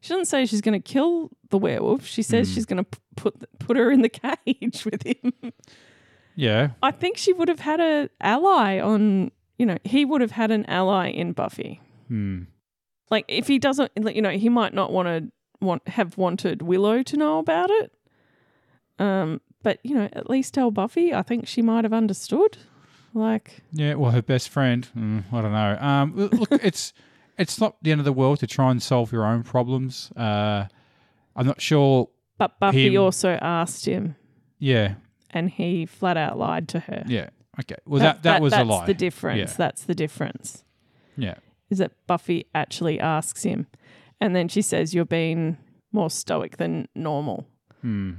[0.00, 2.04] She doesn't say she's going to kill the werewolf.
[2.06, 2.54] She says Hmm.
[2.54, 4.08] she's going to put put her in the
[4.46, 5.32] cage with him.
[6.36, 6.70] Yeah.
[6.82, 9.30] I think she would have had a ally on.
[9.58, 11.80] You know, he would have had an ally in Buffy.
[12.08, 12.42] Hmm.
[13.10, 15.30] Like if he doesn't, you know, he might not want to
[15.64, 17.92] want have wanted Willow to know about it.
[18.98, 21.12] Um, but you know, at least tell Buffy.
[21.14, 22.58] I think she might have understood.
[23.16, 23.94] Like, Yeah.
[23.94, 24.88] Well, her best friend.
[24.96, 25.78] Mm, I don't know.
[25.80, 26.12] Um.
[26.16, 26.92] Look, it's
[27.38, 30.10] it's not the end of the world to try and solve your own problems.
[30.16, 30.66] Uh,
[31.36, 32.08] I'm not sure.
[32.38, 34.14] but Buffy Him- also asked him,
[34.58, 34.94] Yeah.
[35.30, 37.04] and he flat out lied to her.
[37.08, 37.30] Yeah.
[37.60, 37.76] Okay.
[37.86, 38.86] Well, that that, was that's a lie.
[38.86, 39.50] the difference.
[39.52, 39.56] Yeah.
[39.56, 40.64] That's the difference.
[41.16, 41.34] Yeah.
[41.70, 43.66] Is that Buffy actually asks him,
[44.20, 45.56] and then she says, "You're being
[45.92, 47.46] more stoic than normal,"
[47.80, 48.12] Hmm.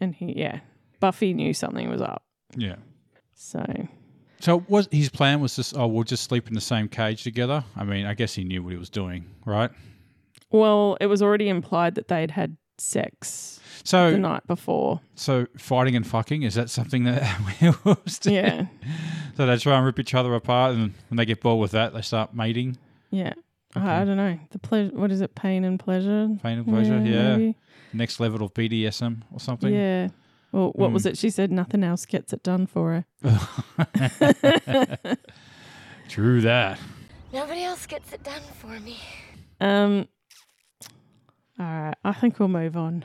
[0.00, 0.60] and he, yeah,
[1.00, 2.22] Buffy knew something was up.
[2.56, 2.76] Yeah.
[3.34, 3.64] So
[4.40, 7.64] So was his plan was just oh we'll just sleep in the same cage together?
[7.76, 9.70] I mean, I guess he knew what he was doing, right?
[10.50, 15.00] Well, it was already implied that they'd had sex so the night before.
[15.14, 17.22] so fighting and fucking is that something that
[17.60, 18.32] werewolves do?
[18.32, 18.66] Yeah.
[19.36, 21.92] So they try and rip each other apart, and when they get bored with that,
[21.92, 22.78] they start mating,
[23.14, 23.32] Yeah.
[23.76, 24.38] I I don't know.
[24.50, 24.90] The pleasure.
[24.94, 25.34] What is it?
[25.34, 26.28] Pain and pleasure.
[26.42, 26.98] pain and pleasure.
[26.98, 27.56] Yeah, maybe?
[27.92, 29.72] next level of BDSM or something.
[29.72, 30.08] Yeah.
[30.52, 31.10] Well, what was Mm.
[31.10, 31.18] it?
[31.18, 33.36] She said nothing else gets it done for her.
[36.08, 36.78] True that.
[37.32, 38.98] Nobody else gets it done for me.
[39.60, 40.06] Um.
[41.58, 41.94] All right.
[42.04, 43.04] I think we'll move on.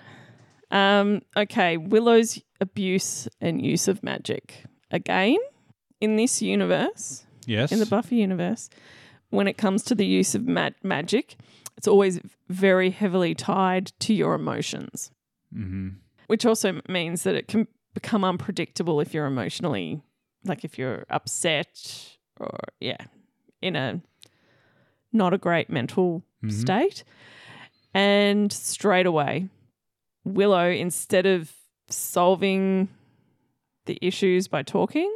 [0.71, 1.21] Um.
[1.35, 1.77] Okay.
[1.77, 5.37] Willow's abuse and use of magic again
[6.01, 7.25] in this universe.
[7.47, 7.71] Yes.
[7.71, 8.69] in the Buffy universe,
[9.29, 11.35] when it comes to the use of ma- magic,
[11.77, 15.11] it's always very heavily tied to your emotions,
[15.55, 15.89] mm-hmm.
[16.27, 20.01] which also means that it can become unpredictable if you're emotionally,
[20.43, 22.97] like if you're upset or, yeah,
[23.61, 24.01] in a
[25.11, 26.51] not a great mental Mhm.
[26.51, 27.03] state.
[27.93, 29.49] And straight away,
[30.23, 31.51] Willow, instead of
[31.89, 32.87] solving
[33.85, 35.11] the issues by talking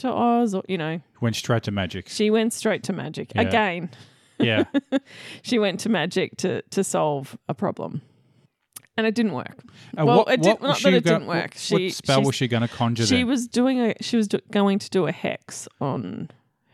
[0.00, 2.08] to Oz, or, you know, Went straight to magic.
[2.08, 3.42] she went straight to magic Yeah.
[3.42, 3.90] again.
[4.38, 4.64] Yeah.
[5.42, 8.00] She went to magic to to solve a problem,
[8.96, 9.62] and it didn't work.
[9.98, 11.50] Uh, Well, what, it did, not that it go- didn't work.
[11.52, 13.26] What, She- what spell was she going to conjure She then?
[13.26, 16.30] was doing a she was do, going to do a hex on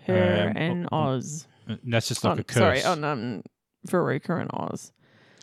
[0.06, 1.46] her Um, and oh, Oz.
[1.68, 2.56] And that's just like on, a curse.
[2.58, 3.42] sorry, on um,
[3.88, 4.92] Veruca and Oz.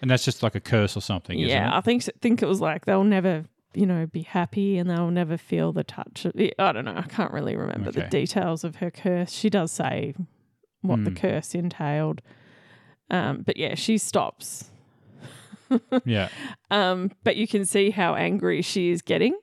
[0.01, 1.75] and that's just like a curse or something, isn't yeah?
[1.75, 5.37] I think think it was like they'll never you know be happy and they'll never
[5.37, 6.25] feel the touch.
[6.25, 6.95] Of, I don't know.
[6.95, 9.31] I can't really remember the details of her curse.
[9.31, 10.13] She does say
[10.81, 11.15] what the Hmm.
[11.15, 12.21] curse entailed.
[13.09, 14.69] Um, but yeah, she stops.
[16.05, 16.29] Yeah.
[16.69, 19.33] Um, but you can see how angry she is getting,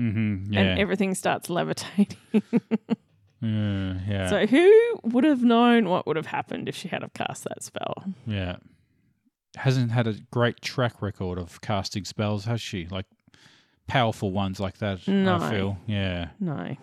[0.00, 0.52] Mm-hmm.
[0.52, 0.60] Yeah.
[0.60, 2.16] and everything starts levitating.
[2.32, 2.40] yeah.
[4.08, 4.28] Yeah.
[4.30, 7.62] So who would have known what would have happened if she had have cast that
[7.62, 8.04] spell?
[8.26, 8.56] yeah.
[9.56, 12.86] Hasn't had a great track record of casting spells, has she?
[12.86, 13.06] Like
[13.88, 15.06] powerful ones like that.
[15.08, 15.36] No.
[15.36, 16.76] I feel, yeah, No.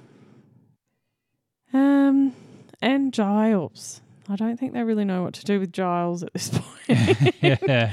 [1.73, 2.33] Um,
[2.81, 4.01] and Giles.
[4.29, 6.49] I don't think they really know what to do with Giles at this
[6.87, 7.35] point.
[7.41, 7.91] yeah,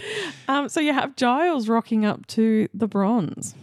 [0.48, 3.55] um, so you have Giles rocking up to the bronze.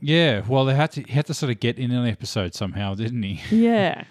[0.00, 0.42] yeah.
[0.48, 3.22] Well, they had to he had to sort of get in an episode somehow, didn't
[3.22, 3.40] he?
[3.56, 4.04] Yeah.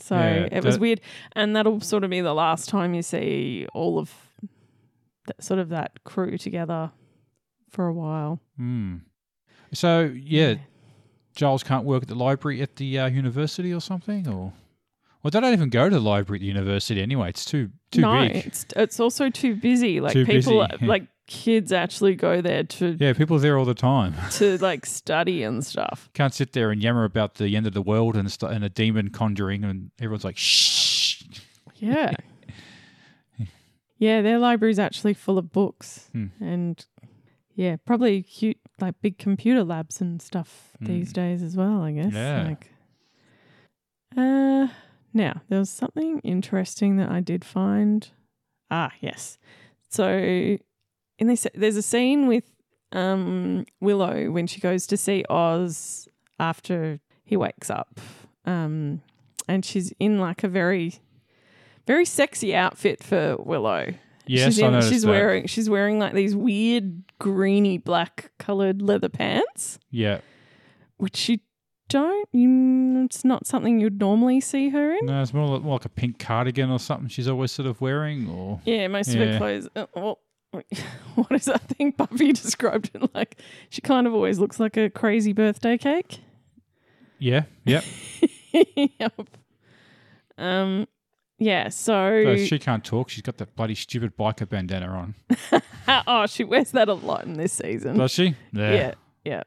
[0.00, 1.00] So Yeah, it was that- weird,
[1.32, 4.12] and that'll sort of be the last time you see all of
[5.26, 6.90] that sort of that crew together
[7.68, 8.40] for a while.
[8.56, 8.96] Hmm.
[9.72, 10.56] So yeah,
[11.36, 14.52] Giles can't work at the library at the uh, university or something, or
[15.22, 17.28] well, they don't even go to the library at the university anyway.
[17.28, 18.36] It's too too no, big.
[18.46, 20.00] it's it's also too busy.
[20.00, 20.86] Like Too people, busy.
[20.86, 24.14] like kids, actually go there to Yeah, people are there all the time.
[24.32, 26.08] to like study and stuff.
[26.14, 28.68] Can't sit there and yammer about the end of the world and st- and a
[28.68, 31.22] demon conjuring, and everyone's like, shh.
[31.76, 32.12] Yeah.
[33.98, 36.26] yeah, their library's actually full of books Hmm.
[36.40, 36.84] and
[37.60, 42.14] yeah, probably cute like big computer labs and stuff these days as well, I guess.
[42.14, 42.42] Yeah.
[42.44, 42.70] Like
[44.16, 44.68] uh
[45.12, 48.08] now, there was something interesting that I did find.
[48.70, 49.36] Ah, yes.
[49.90, 50.58] So in
[51.26, 52.50] this there's a scene with
[52.92, 58.00] um Willow when she goes to see Oz after he wakes up.
[58.46, 59.02] Um
[59.46, 60.94] and she's in like a very
[61.86, 63.92] very sexy outfit for Willow.
[64.30, 65.08] Yes, she's I in, noticed she's that.
[65.10, 70.20] wearing she's wearing like these weird greeny black colored leather pants, Yeah,
[70.98, 71.38] which you
[71.88, 75.06] don't you, it's not something you'd normally see her in.
[75.06, 77.08] no, it's more like, more like a pink cardigan or something.
[77.08, 79.38] She's always sort of wearing, or Yeah, most of her Yeah.
[79.38, 79.68] clothes.
[79.74, 80.20] Uh, well,
[81.16, 83.40] what is that thing Buffy described it like?
[83.70, 86.20] She kind of always looks like a crazy birthday cake.
[87.18, 87.84] yeah, yep.
[88.52, 89.28] yep.
[90.38, 90.86] Um.
[91.40, 91.70] Yeah.
[91.70, 92.22] So.
[92.24, 93.08] So she can't talk.
[93.08, 95.14] She's got that bloody stupid biker bandana on.
[96.06, 97.96] oh, she wears that a lot in this season.
[97.96, 98.36] Does she?
[98.52, 99.42] Yeah, yeah.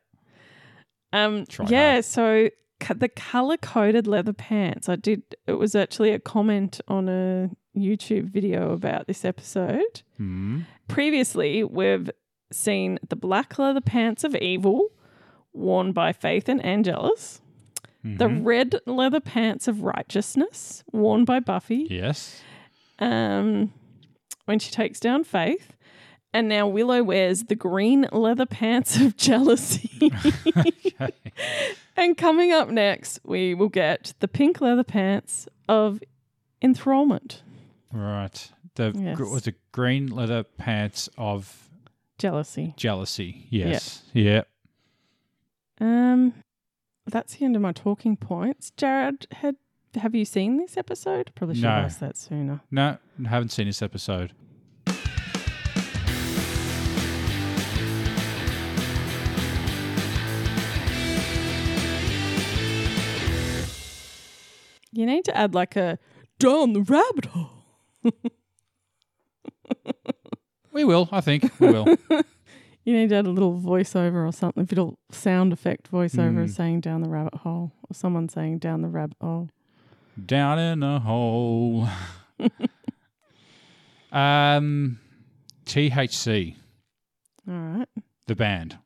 [1.13, 1.91] Um, Try yeah.
[1.93, 2.06] hard.
[2.06, 2.49] So
[2.95, 4.89] the color coded leather pants.
[4.89, 5.21] I did.
[5.47, 10.01] It was actually a comment on a YouTube video about this episode.
[10.17, 10.62] Hmm.
[10.88, 12.10] Previously, we've
[12.51, 14.89] seen the black leather pants of evil,
[15.53, 17.41] worn by Faith and Angelus.
[18.04, 18.44] The Mm-hmm.
[18.44, 22.42] red leather pants of righteousness, worn by Buffy Yes.
[23.00, 23.72] um,
[24.46, 25.76] when she takes down Faith.
[26.36, 30.12] And now Willow wears the green leather pants of jealousy.
[31.96, 36.02] and coming up next, we will get the pink leather pants of
[36.62, 37.42] enthrallment.
[37.92, 38.52] Right.
[38.76, 39.16] The Yes.
[39.18, 41.70] gr- was the green leather pants of
[42.18, 42.74] Jealousy.
[42.78, 43.46] jealousy.
[43.50, 44.02] Yes.
[44.13, 44.42] Yeah.
[45.80, 46.34] Um,
[47.06, 48.72] that's the end of my talking points.
[48.78, 49.56] Jared, had
[49.96, 51.32] have you seen this episode?
[51.36, 51.70] Probably should No.
[51.70, 52.62] have asked that sooner.
[52.72, 54.34] No, haven't seen this episode.
[64.92, 65.98] You need to add like a
[66.39, 67.50] down the rabbit hole.
[70.72, 71.52] We will, I think.
[71.60, 71.98] We will.
[72.86, 76.50] You need to add a little voiceover or something, a little sound effect voiceover Mm.
[76.50, 79.50] saying down the rabbit hole or someone saying down the rabbit hole.
[80.26, 81.88] Down in a hole.
[84.12, 85.00] um,
[85.65, 86.56] THC,
[87.48, 87.88] All right.
[88.28, 88.78] the band.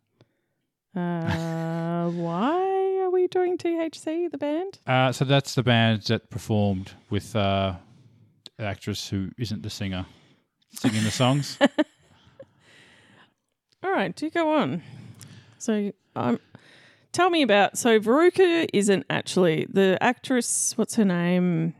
[0.95, 4.79] Uh, why are we doing THC, the band?
[4.87, 7.75] Uh, so that's the band that performed with uh,
[8.57, 10.05] an actress who isn't the singer
[10.71, 11.57] singing the songs.
[13.83, 14.81] All right, do go on.
[15.59, 16.39] So, um,
[17.11, 17.77] tell me about.
[17.77, 20.73] So, Veruca isn't actually the actress.
[20.77, 21.73] What's her name?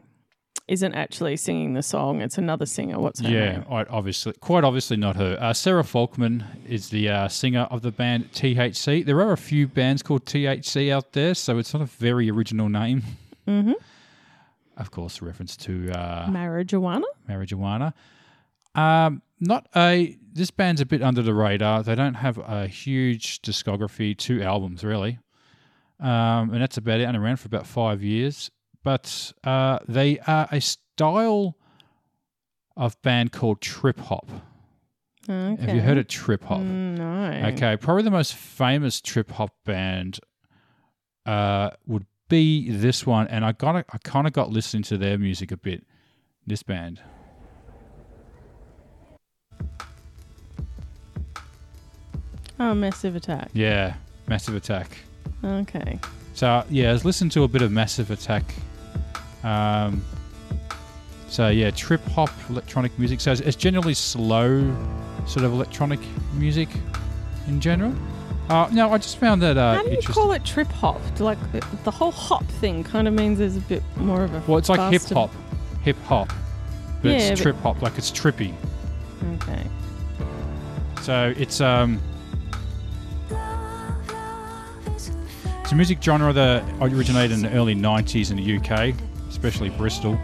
[0.68, 2.22] Isn't actually singing the song.
[2.22, 3.00] It's another singer.
[3.00, 3.66] What's her yeah, name?
[3.70, 5.38] Yeah, obviously, quite obviously not her.
[5.40, 9.06] Uh, Sarah Folkman is the uh, singer of the band THC.
[9.06, 12.68] There are a few bands called THC out there, so it's not a very original
[12.68, 13.04] name.
[13.48, 13.74] Mm-hmm.
[14.76, 17.04] Of course, reference to uh, Marijuana.
[17.30, 17.94] marijuana.
[18.78, 20.18] Um, not a.
[20.34, 21.82] This band's a bit under the radar.
[21.84, 25.20] They don't have a huge discography, two albums really,
[26.00, 27.04] um, and that's about it.
[27.06, 28.52] And around for about five years.
[28.84, 31.58] But uh, they are a style
[32.78, 34.30] of band called trip hop.
[35.30, 35.62] Okay.
[35.62, 36.60] Have you heard of trip hop?
[36.60, 37.48] Mm, No.
[37.50, 40.20] Okay, probably the most famous trip hop band
[41.26, 45.18] uh, would be this one, and I got I kind of got listening to their
[45.18, 45.86] music a bit.
[46.46, 47.02] This band.
[52.60, 53.50] Oh, Massive Attack.
[53.54, 53.96] Yeah,
[54.28, 54.98] Massive Attack.
[55.44, 56.00] Okay.
[56.34, 58.44] So yeah, I was listening to a bit of Massive Attack.
[59.44, 60.04] Um,
[61.28, 63.20] so yeah, trip hop electronic music.
[63.22, 64.76] So it's, it's generally slow,
[65.28, 66.00] sort of electronic
[66.34, 66.70] music
[67.48, 67.94] in general.
[68.50, 71.02] Uh, no, I just found that uh, How do you call it trip hop?
[71.20, 74.42] Like the, the whole hop thing kind of means there's a bit more of a.
[74.48, 75.32] well, it's like hip hop,
[75.84, 76.32] hip hop,
[77.02, 78.54] but Yeah, it's trip hop, like it's trippy.
[79.36, 79.64] Okay.
[81.02, 82.00] So it's um,
[85.68, 88.96] it's a music genre that originated in the early '90s in the UK,
[89.28, 90.18] especially Bristol.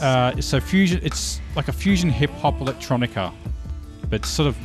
[0.00, 3.32] Uh, so fusion, it's like a fusion hip hop electronica,
[4.08, 4.56] but sort of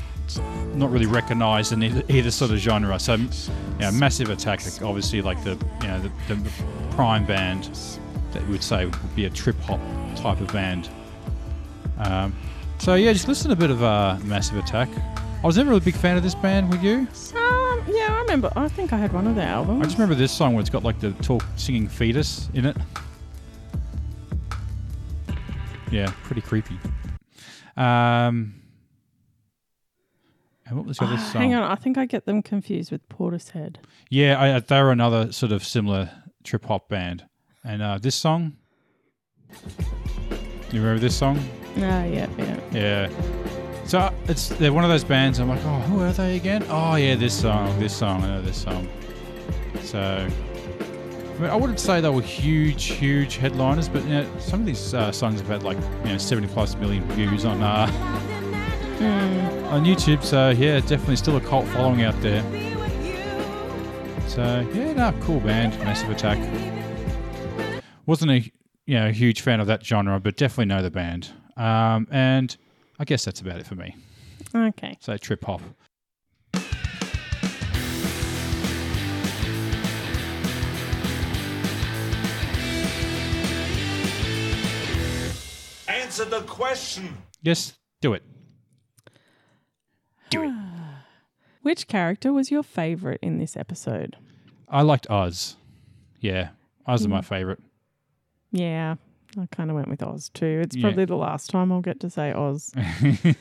[0.75, 2.97] not really recognised in either, either sort of genre.
[2.97, 3.29] So, you
[3.81, 6.49] know, Massive Attack, obviously like the you know the, the
[6.95, 7.69] prime band
[8.31, 9.79] that would say would be a trip hop
[10.15, 10.89] type of band.
[11.99, 12.35] Um,
[12.79, 14.89] so yeah, just listen to a bit of uh, Massive Attack.
[15.43, 16.71] I was never a big fan of this band.
[16.71, 17.07] Were you?
[18.25, 18.51] Remember.
[18.55, 19.81] I think I had one of their albums.
[19.81, 22.75] I just remember this song where it's got like the talk singing fetus in it.
[25.91, 26.77] Yeah, pretty creepy.
[27.77, 28.55] Um,
[30.65, 31.41] and what was the other Ah, song?
[31.41, 33.75] hang on, I think I get them confused with Portishead.
[34.09, 36.09] Yeah, I, they were another sort of similar
[36.43, 37.25] trip hop band.
[37.63, 38.57] And uh, this song,
[40.71, 41.39] you remember this song?
[41.77, 42.59] Ah, yeah, yeah.
[42.71, 43.09] Yeah.
[43.85, 45.39] So it's they're one of those bands.
[45.39, 46.65] I'm like, oh, who are they again?
[46.69, 48.89] Oh, yeah, this song, this song, I know this song.
[49.83, 54.61] So, I, mean, I wouldn't say they were huge, huge headliners, but you know, some
[54.61, 57.87] of these uh, songs have had like you know 70 plus million views on uh,
[58.97, 59.65] Hmm.
[59.65, 60.23] on YouTube.
[60.23, 62.41] So yeah, definitely still a cult following out there.
[64.27, 66.39] So yeah, no, cool band, Massive Attack.
[68.05, 68.39] Wasn't a
[68.85, 71.31] you know a huge fan of that genre, but definitely know the band.
[71.57, 72.55] Um, and
[72.97, 73.95] I guess that's about it for me.
[74.53, 74.97] Okay.
[75.01, 75.61] So trip hop.
[85.87, 87.17] Answer the question.
[87.41, 88.23] Yes, do it.
[90.29, 90.53] Do it.
[91.61, 94.15] Which character was your favorite in this episode?
[94.69, 95.57] I liked Oz.
[96.21, 96.49] Yeah,
[96.87, 97.25] Oz is my mm.
[97.25, 97.59] favorite.
[98.51, 98.95] Yeah,
[99.39, 100.61] I kind of went with Oz too.
[100.63, 100.83] It's Yeah.
[100.83, 102.71] probably the last time I'll get to say Oz.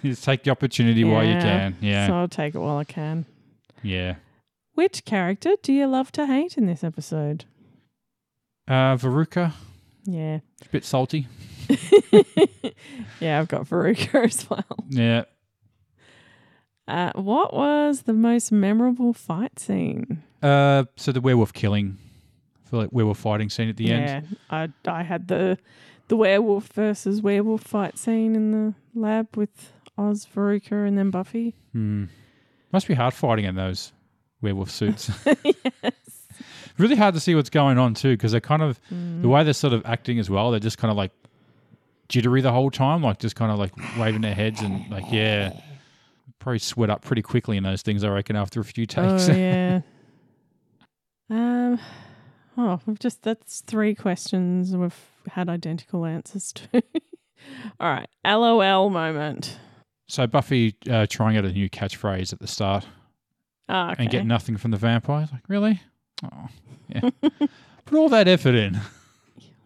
[0.02, 1.76] Just take the opportunity while you can.
[1.80, 3.26] Yeah, So I'll take it while I can.
[3.83, 4.16] yeah.
[4.74, 7.44] Which character do you love to hate in this episode?
[8.66, 9.52] Uh, Veruca,
[10.04, 10.40] Yeah.
[10.59, 11.28] It's a bit salty.
[13.20, 14.64] yeah, I've got Veruca as well.
[14.88, 15.24] Yeah.
[16.87, 20.22] Uh, what was the most memorable fight scene?
[20.42, 21.96] Uh, so the werewolf killing,
[22.70, 24.27] Feel like werewolf fighting scene at the end.
[24.31, 25.59] Yeah, I I had the
[26.09, 31.55] the werewolf versus werewolf fight scene in the lab with Oz, Veruca, and then Buffy.
[31.72, 32.05] Hmm.
[32.72, 33.92] Must be hard fighting in those
[34.40, 35.11] werewolf suits.
[35.83, 35.92] Yes.
[36.79, 39.22] Really hard to see what's going on too, because they're kind of Mm.
[39.22, 40.50] the way they're sort of acting as well.
[40.50, 41.12] They're just kind of like
[42.09, 45.53] jittery the whole time, like just kind of like waving their heads and like yeah,
[46.40, 48.03] probably sweat up pretty quickly in those things.
[48.03, 49.29] I reckon after a few takes.
[49.29, 49.81] Oh yeah.
[51.31, 51.79] um.
[52.57, 54.95] Oh, we've just that's three questions we've
[55.29, 56.69] had identical answers to.
[57.81, 59.59] All right, LOL moment.
[60.09, 62.87] so Buffy uh, trying out a new catchphrase at the start
[63.69, 64.03] Ah, okay.
[64.05, 65.31] and get nothing from the vampires.
[65.33, 65.81] Like really?
[66.23, 66.49] Oh,
[66.88, 67.11] yeah.
[67.87, 68.81] Put all that effort in.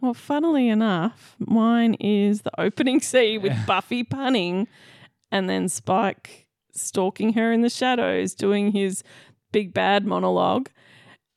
[0.01, 4.67] Well, funnily enough, mine is the opening scene with Buffy punning
[5.31, 9.03] and then Spike stalking her in the shadows, doing his
[9.51, 10.69] big bad monologue,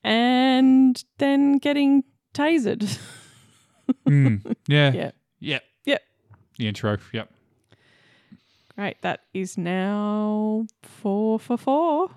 [0.04, 2.98] and then getting tasered.
[4.06, 4.92] Mm, yeah.
[4.92, 5.10] yeah.
[5.40, 5.62] Yep.
[5.84, 6.02] Yep.
[6.56, 6.98] The intro.
[7.12, 7.30] Yep.
[8.76, 9.02] Great.
[9.02, 12.10] That is now four for four.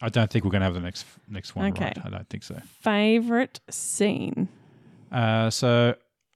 [0.00, 1.86] I don't think we're going to have the next next one Okay.
[1.86, 1.98] right.
[2.04, 2.60] I don't think so.
[2.82, 4.48] Favorite scene.
[5.10, 5.94] Uh, so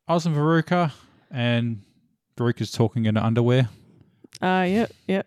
[0.09, 0.91] Oz and Veruca,
[1.31, 1.83] and
[2.37, 3.69] Veruca's talking in underwear.
[4.43, 5.27] Uh, yep, yep,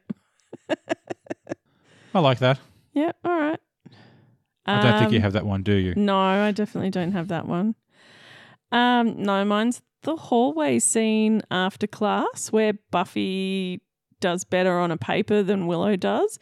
[2.13, 2.59] I like that.
[2.93, 3.15] yep.
[3.23, 3.59] All right.
[4.69, 5.93] I don't think you Um, have that one, do you?
[5.95, 7.75] No, I definitely don't have that one.
[8.71, 13.81] Um, no, mine's the hallway scene after class where Buffy
[14.19, 16.39] does better on a paper than Willow does.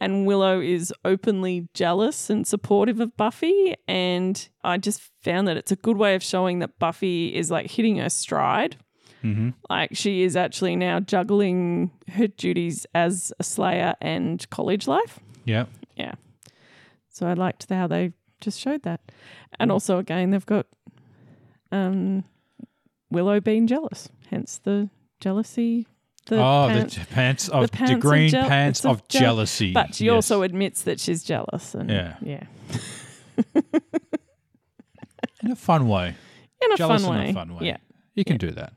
[0.00, 3.74] And Willow is openly jealous and supportive of Buffy.
[3.88, 7.70] And I just found that it's a good way of showing that Buffy is like
[7.70, 8.76] hitting her stride.
[9.22, 9.50] Mm-hmm.
[9.70, 15.18] Like she is actually now juggling her duties as a slayer and college life.
[15.44, 15.66] Yeah.
[15.96, 16.14] Yeah.
[17.14, 19.00] So I liked how they just showed that.
[19.58, 20.66] And also again they've got
[21.72, 22.24] um
[23.10, 24.08] Willow being jealous.
[24.30, 24.90] Hence the
[25.20, 25.86] jealousy.
[26.26, 26.96] The oh, pants.
[26.96, 29.72] the pants of pants the green jeal- pants of jealousy.
[29.72, 30.14] but she Yes.
[30.14, 32.16] also admits that she's jealous and Yeah.
[32.22, 32.44] yeah.
[35.42, 36.14] in a fun way.
[36.62, 37.30] In a Jealous fun in way.
[37.30, 37.66] a fun way.
[37.66, 37.76] Yeah.
[38.14, 38.72] You can do that.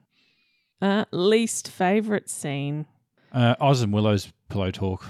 [0.82, 2.86] Uh, least favorite scene.
[3.32, 5.06] Uh, Oz and Willow's pillow talk.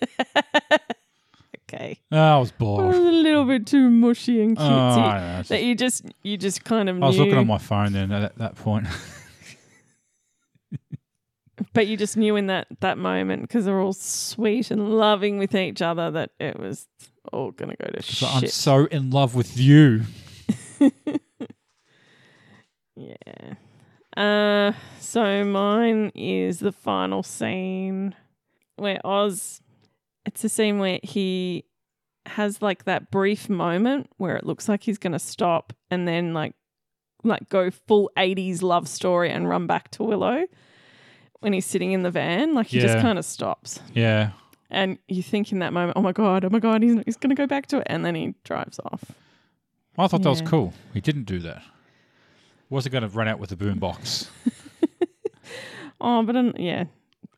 [1.72, 1.98] okay.
[2.10, 2.94] Oh, I was It was bored.
[2.94, 4.98] a little bit too mushy and Oh, cutesy.
[4.98, 7.46] I don't that just- you just you just kind of I was knew, looking on
[7.46, 8.86] my phone then at that point.
[11.74, 15.54] but you just knew in that that moment because they're all sweet and loving with
[15.54, 16.88] each other that it was
[17.32, 18.28] all gonna go to shit.
[18.28, 20.02] I'm so in love with you.
[22.94, 23.54] Yeah.
[24.16, 28.14] Uh, so mine is the final scene
[28.76, 29.62] where Oz.
[30.26, 31.64] It's a scene where he
[32.26, 36.54] has like that brief moment where it looks like he's gonna stop and then like
[37.24, 40.44] like go full 80s love story and run back to Willow
[41.40, 44.30] when he's sitting in the van like he just kind of stops Yeah.
[44.70, 47.34] and you think in that moment oh my god oh my god he's, he's gonna
[47.34, 49.02] go back to it and then he drives off
[49.98, 50.72] I thought that was cool.
[50.94, 51.62] He didn't do that.
[52.70, 54.26] Wasn't going to run out with the boombox.
[56.00, 56.84] oh but um, yeah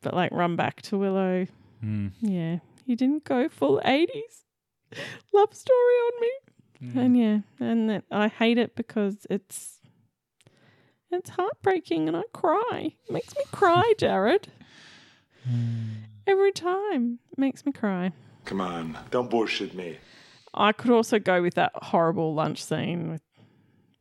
[0.01, 1.47] but like run back to Willow
[1.83, 2.11] Mm.
[2.21, 4.43] Yeah, he didn't go full 80s
[5.33, 6.29] love story on me.
[6.83, 6.95] Mm.
[7.05, 9.79] And yeah, and that I hate it because it's
[11.11, 12.95] it's heartbreaking and I cry.
[13.07, 14.47] It makes me cry, Jared.
[16.27, 17.19] Every time.
[17.31, 18.11] It makes me cry.
[18.45, 19.97] Come on, don't bullshit me.
[20.53, 23.21] I could also go with that horrible lunch scene with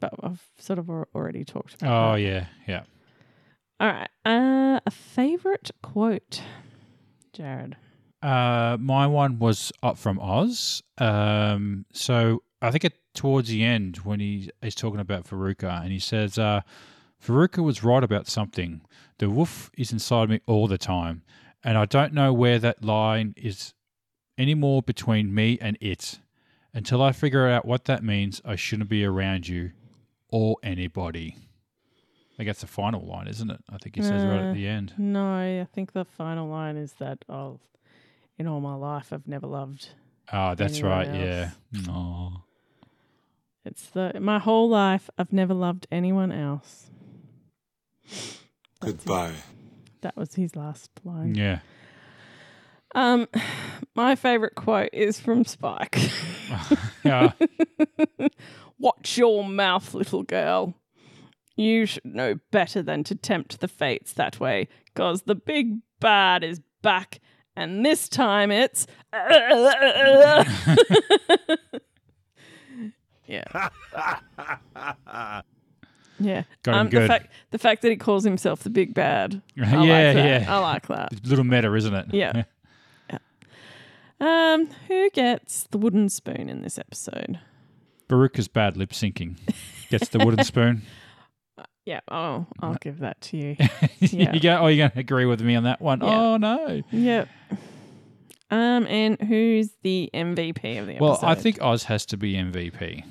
[0.01, 2.21] but I've sort of already talked about Oh, that.
[2.21, 2.47] yeah.
[2.69, 2.83] Yeah.
[3.81, 4.09] All right.
[4.27, 6.43] Uh, a favorite quote,
[7.33, 7.77] Jared.
[8.25, 10.83] Uh, my one was up from Oz.
[10.99, 15.93] Um, so I think it towards the end when he is talking about Veruca and
[15.93, 16.63] he says, uh,
[17.25, 18.81] Veruca was right about something.
[19.19, 21.23] The wolf is inside me all the time,
[21.63, 23.75] and I don't know where that line is
[24.37, 26.19] anymore between me and it.
[26.73, 29.71] Until I figure out what that means, I shouldn't be around you
[30.29, 31.37] or anybody.
[32.33, 33.61] I think that's the final line, isn't it?
[33.71, 34.93] I think he says right Uh, at the end.
[34.99, 37.61] No, I think the final line is that oh,
[38.39, 39.89] in all my life I've never loved.
[40.33, 41.15] Oh, that's anyone right.
[41.15, 41.51] Yeah.
[41.77, 41.89] else.
[41.89, 42.31] Aw.
[43.65, 46.91] It's the my whole life I've never loved anyone else.
[48.05, 48.41] That's it.
[48.81, 49.35] Goodbye.
[50.03, 51.35] That was his last line.
[51.35, 51.61] Yeah.
[52.95, 53.27] Um,
[53.95, 55.99] my favorite quote is from Spike.
[57.05, 57.33] Yeah.
[58.79, 60.75] Watch your mouth, little girl.
[61.57, 66.43] You should know better than to tempt the fates that way, 'cause the big bad
[66.45, 67.21] is back,
[67.57, 68.87] and this time it's.
[73.27, 73.71] yeah.
[76.21, 76.45] Yeah.
[76.63, 77.03] Got him um, good.
[77.03, 79.43] The fact, the fact that he calls himself the big bad.
[79.59, 80.43] I yeah, like that.
[80.43, 80.45] yeah.
[80.49, 81.13] I like that.
[81.13, 82.07] It's a little meta, isn't it?
[82.13, 82.45] Yeah.
[84.21, 87.41] Um, who gets the wooden spoon in this episode?
[88.09, 89.37] Veruca's bad lip syncing.
[89.91, 90.83] Gets the wooden spoon.
[91.85, 92.01] Yeah.
[92.11, 93.57] Oh, I'll give that to you.
[94.01, 94.35] Yeah.
[94.35, 96.01] you go, oh, you're going to agree with me on that one?
[96.01, 96.21] Yeah.
[96.21, 96.83] Oh, no.
[96.91, 97.29] Yep.
[98.51, 101.01] Um, and who's the MVP of the episode?
[101.01, 103.03] Well, I think Oz has to be MVP.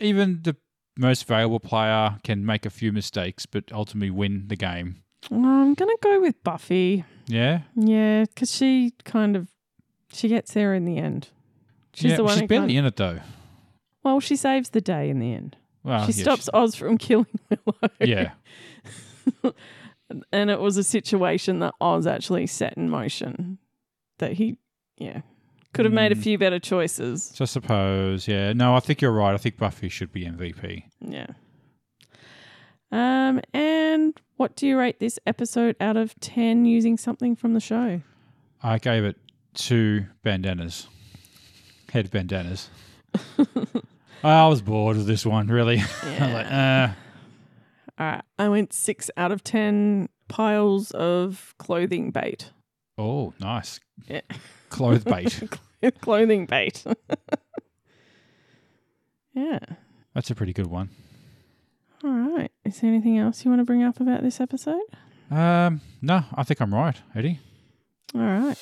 [0.00, 0.56] Even the
[0.96, 5.02] most valuable player can make a few mistakes, but ultimately win the game.
[5.30, 7.04] Well, I'm gonna go with Buffy.
[7.26, 7.60] Yeah?
[7.76, 9.48] Yeah, because she kind of
[10.12, 11.28] she gets there in the end.
[11.94, 12.38] She's yeah, the one.
[12.38, 13.20] she's barely in it, though.
[14.02, 15.56] Well, she saves the day in the end.
[15.84, 17.90] Well, she yeah, stops Oz from killing Willow.
[18.00, 18.32] Yeah.
[20.32, 23.58] and it was a situation that Oz actually set in motion.
[24.18, 24.56] That he,
[24.96, 25.20] yeah,
[25.72, 26.22] could have made a Mm.
[26.22, 27.32] few better choices.
[27.34, 28.52] So I suppose, yeah.
[28.52, 29.34] No, I think you're right.
[29.34, 30.84] I think Buffy should be MVP.
[31.00, 31.26] Yeah.
[32.92, 37.60] Um, and what do you rate this episode out of ten using something from the
[37.60, 38.00] show?
[38.62, 39.16] I gave it
[39.54, 40.86] two bandanas,
[41.92, 42.68] head bandanas.
[44.24, 45.78] I was bored of this one, really.
[46.02, 46.88] I was like, uh,
[47.98, 52.50] All right, I went six out of ten piles of clothing bait.
[52.98, 53.80] oh, nice.
[54.06, 54.22] Yeah.
[54.70, 55.42] Clothes bait.
[56.00, 56.82] clothing bait.
[59.34, 59.58] yeah.
[60.14, 60.90] That's a pretty good one.
[62.02, 62.50] All right.
[62.64, 64.80] Is there anything else you want to bring up about this episode?
[65.30, 67.40] Um, no, I think I'm right, Eddie.
[68.14, 68.56] All right.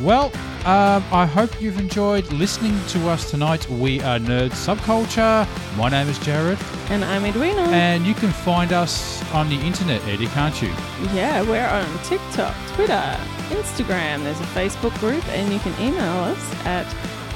[0.00, 0.32] Well,
[0.66, 3.68] um, I hope you've enjoyed listening to us tonight.
[3.70, 5.46] We are Nerd Subculture.
[5.76, 6.58] My name is Jared,
[6.90, 7.62] And I'm Edwina.
[7.70, 10.68] and you can find us on the internet, Eddie, can't you?
[11.14, 13.16] yeah, we're on TikTok, Twitter,
[13.50, 14.22] Instagram.
[14.22, 16.86] There's a Facebook group, and you can email us at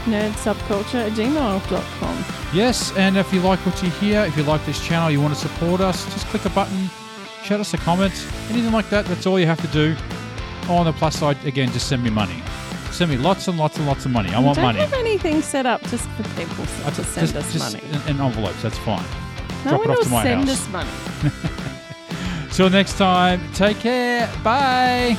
[0.04, 2.24] nerdsubculture at gmail.com.
[2.52, 5.32] Yes, and if you like what you hear, if you like this channel, you want
[5.34, 6.90] to support us, just click a button,
[7.42, 8.12] shout us a comment,
[8.50, 9.06] anything like that.
[9.06, 9.96] That's all you have to do.
[10.68, 12.42] On the plus side, again, just send me money.
[12.94, 14.32] Send me lots and lots and lots of money.
[14.32, 14.78] I want Don't money.
[14.78, 17.84] have anything set up just for people I to send just, us just money.
[18.08, 19.04] In, envelopes, that's fine.
[19.64, 20.60] No Drop one it off will to my send house.
[20.60, 20.90] us money.
[22.52, 24.30] Till next time, take care.
[24.44, 25.18] Bye.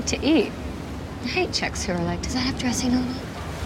[0.00, 0.50] Like to eat.
[1.24, 3.29] I hate chicks who are like, does that have dressing on it?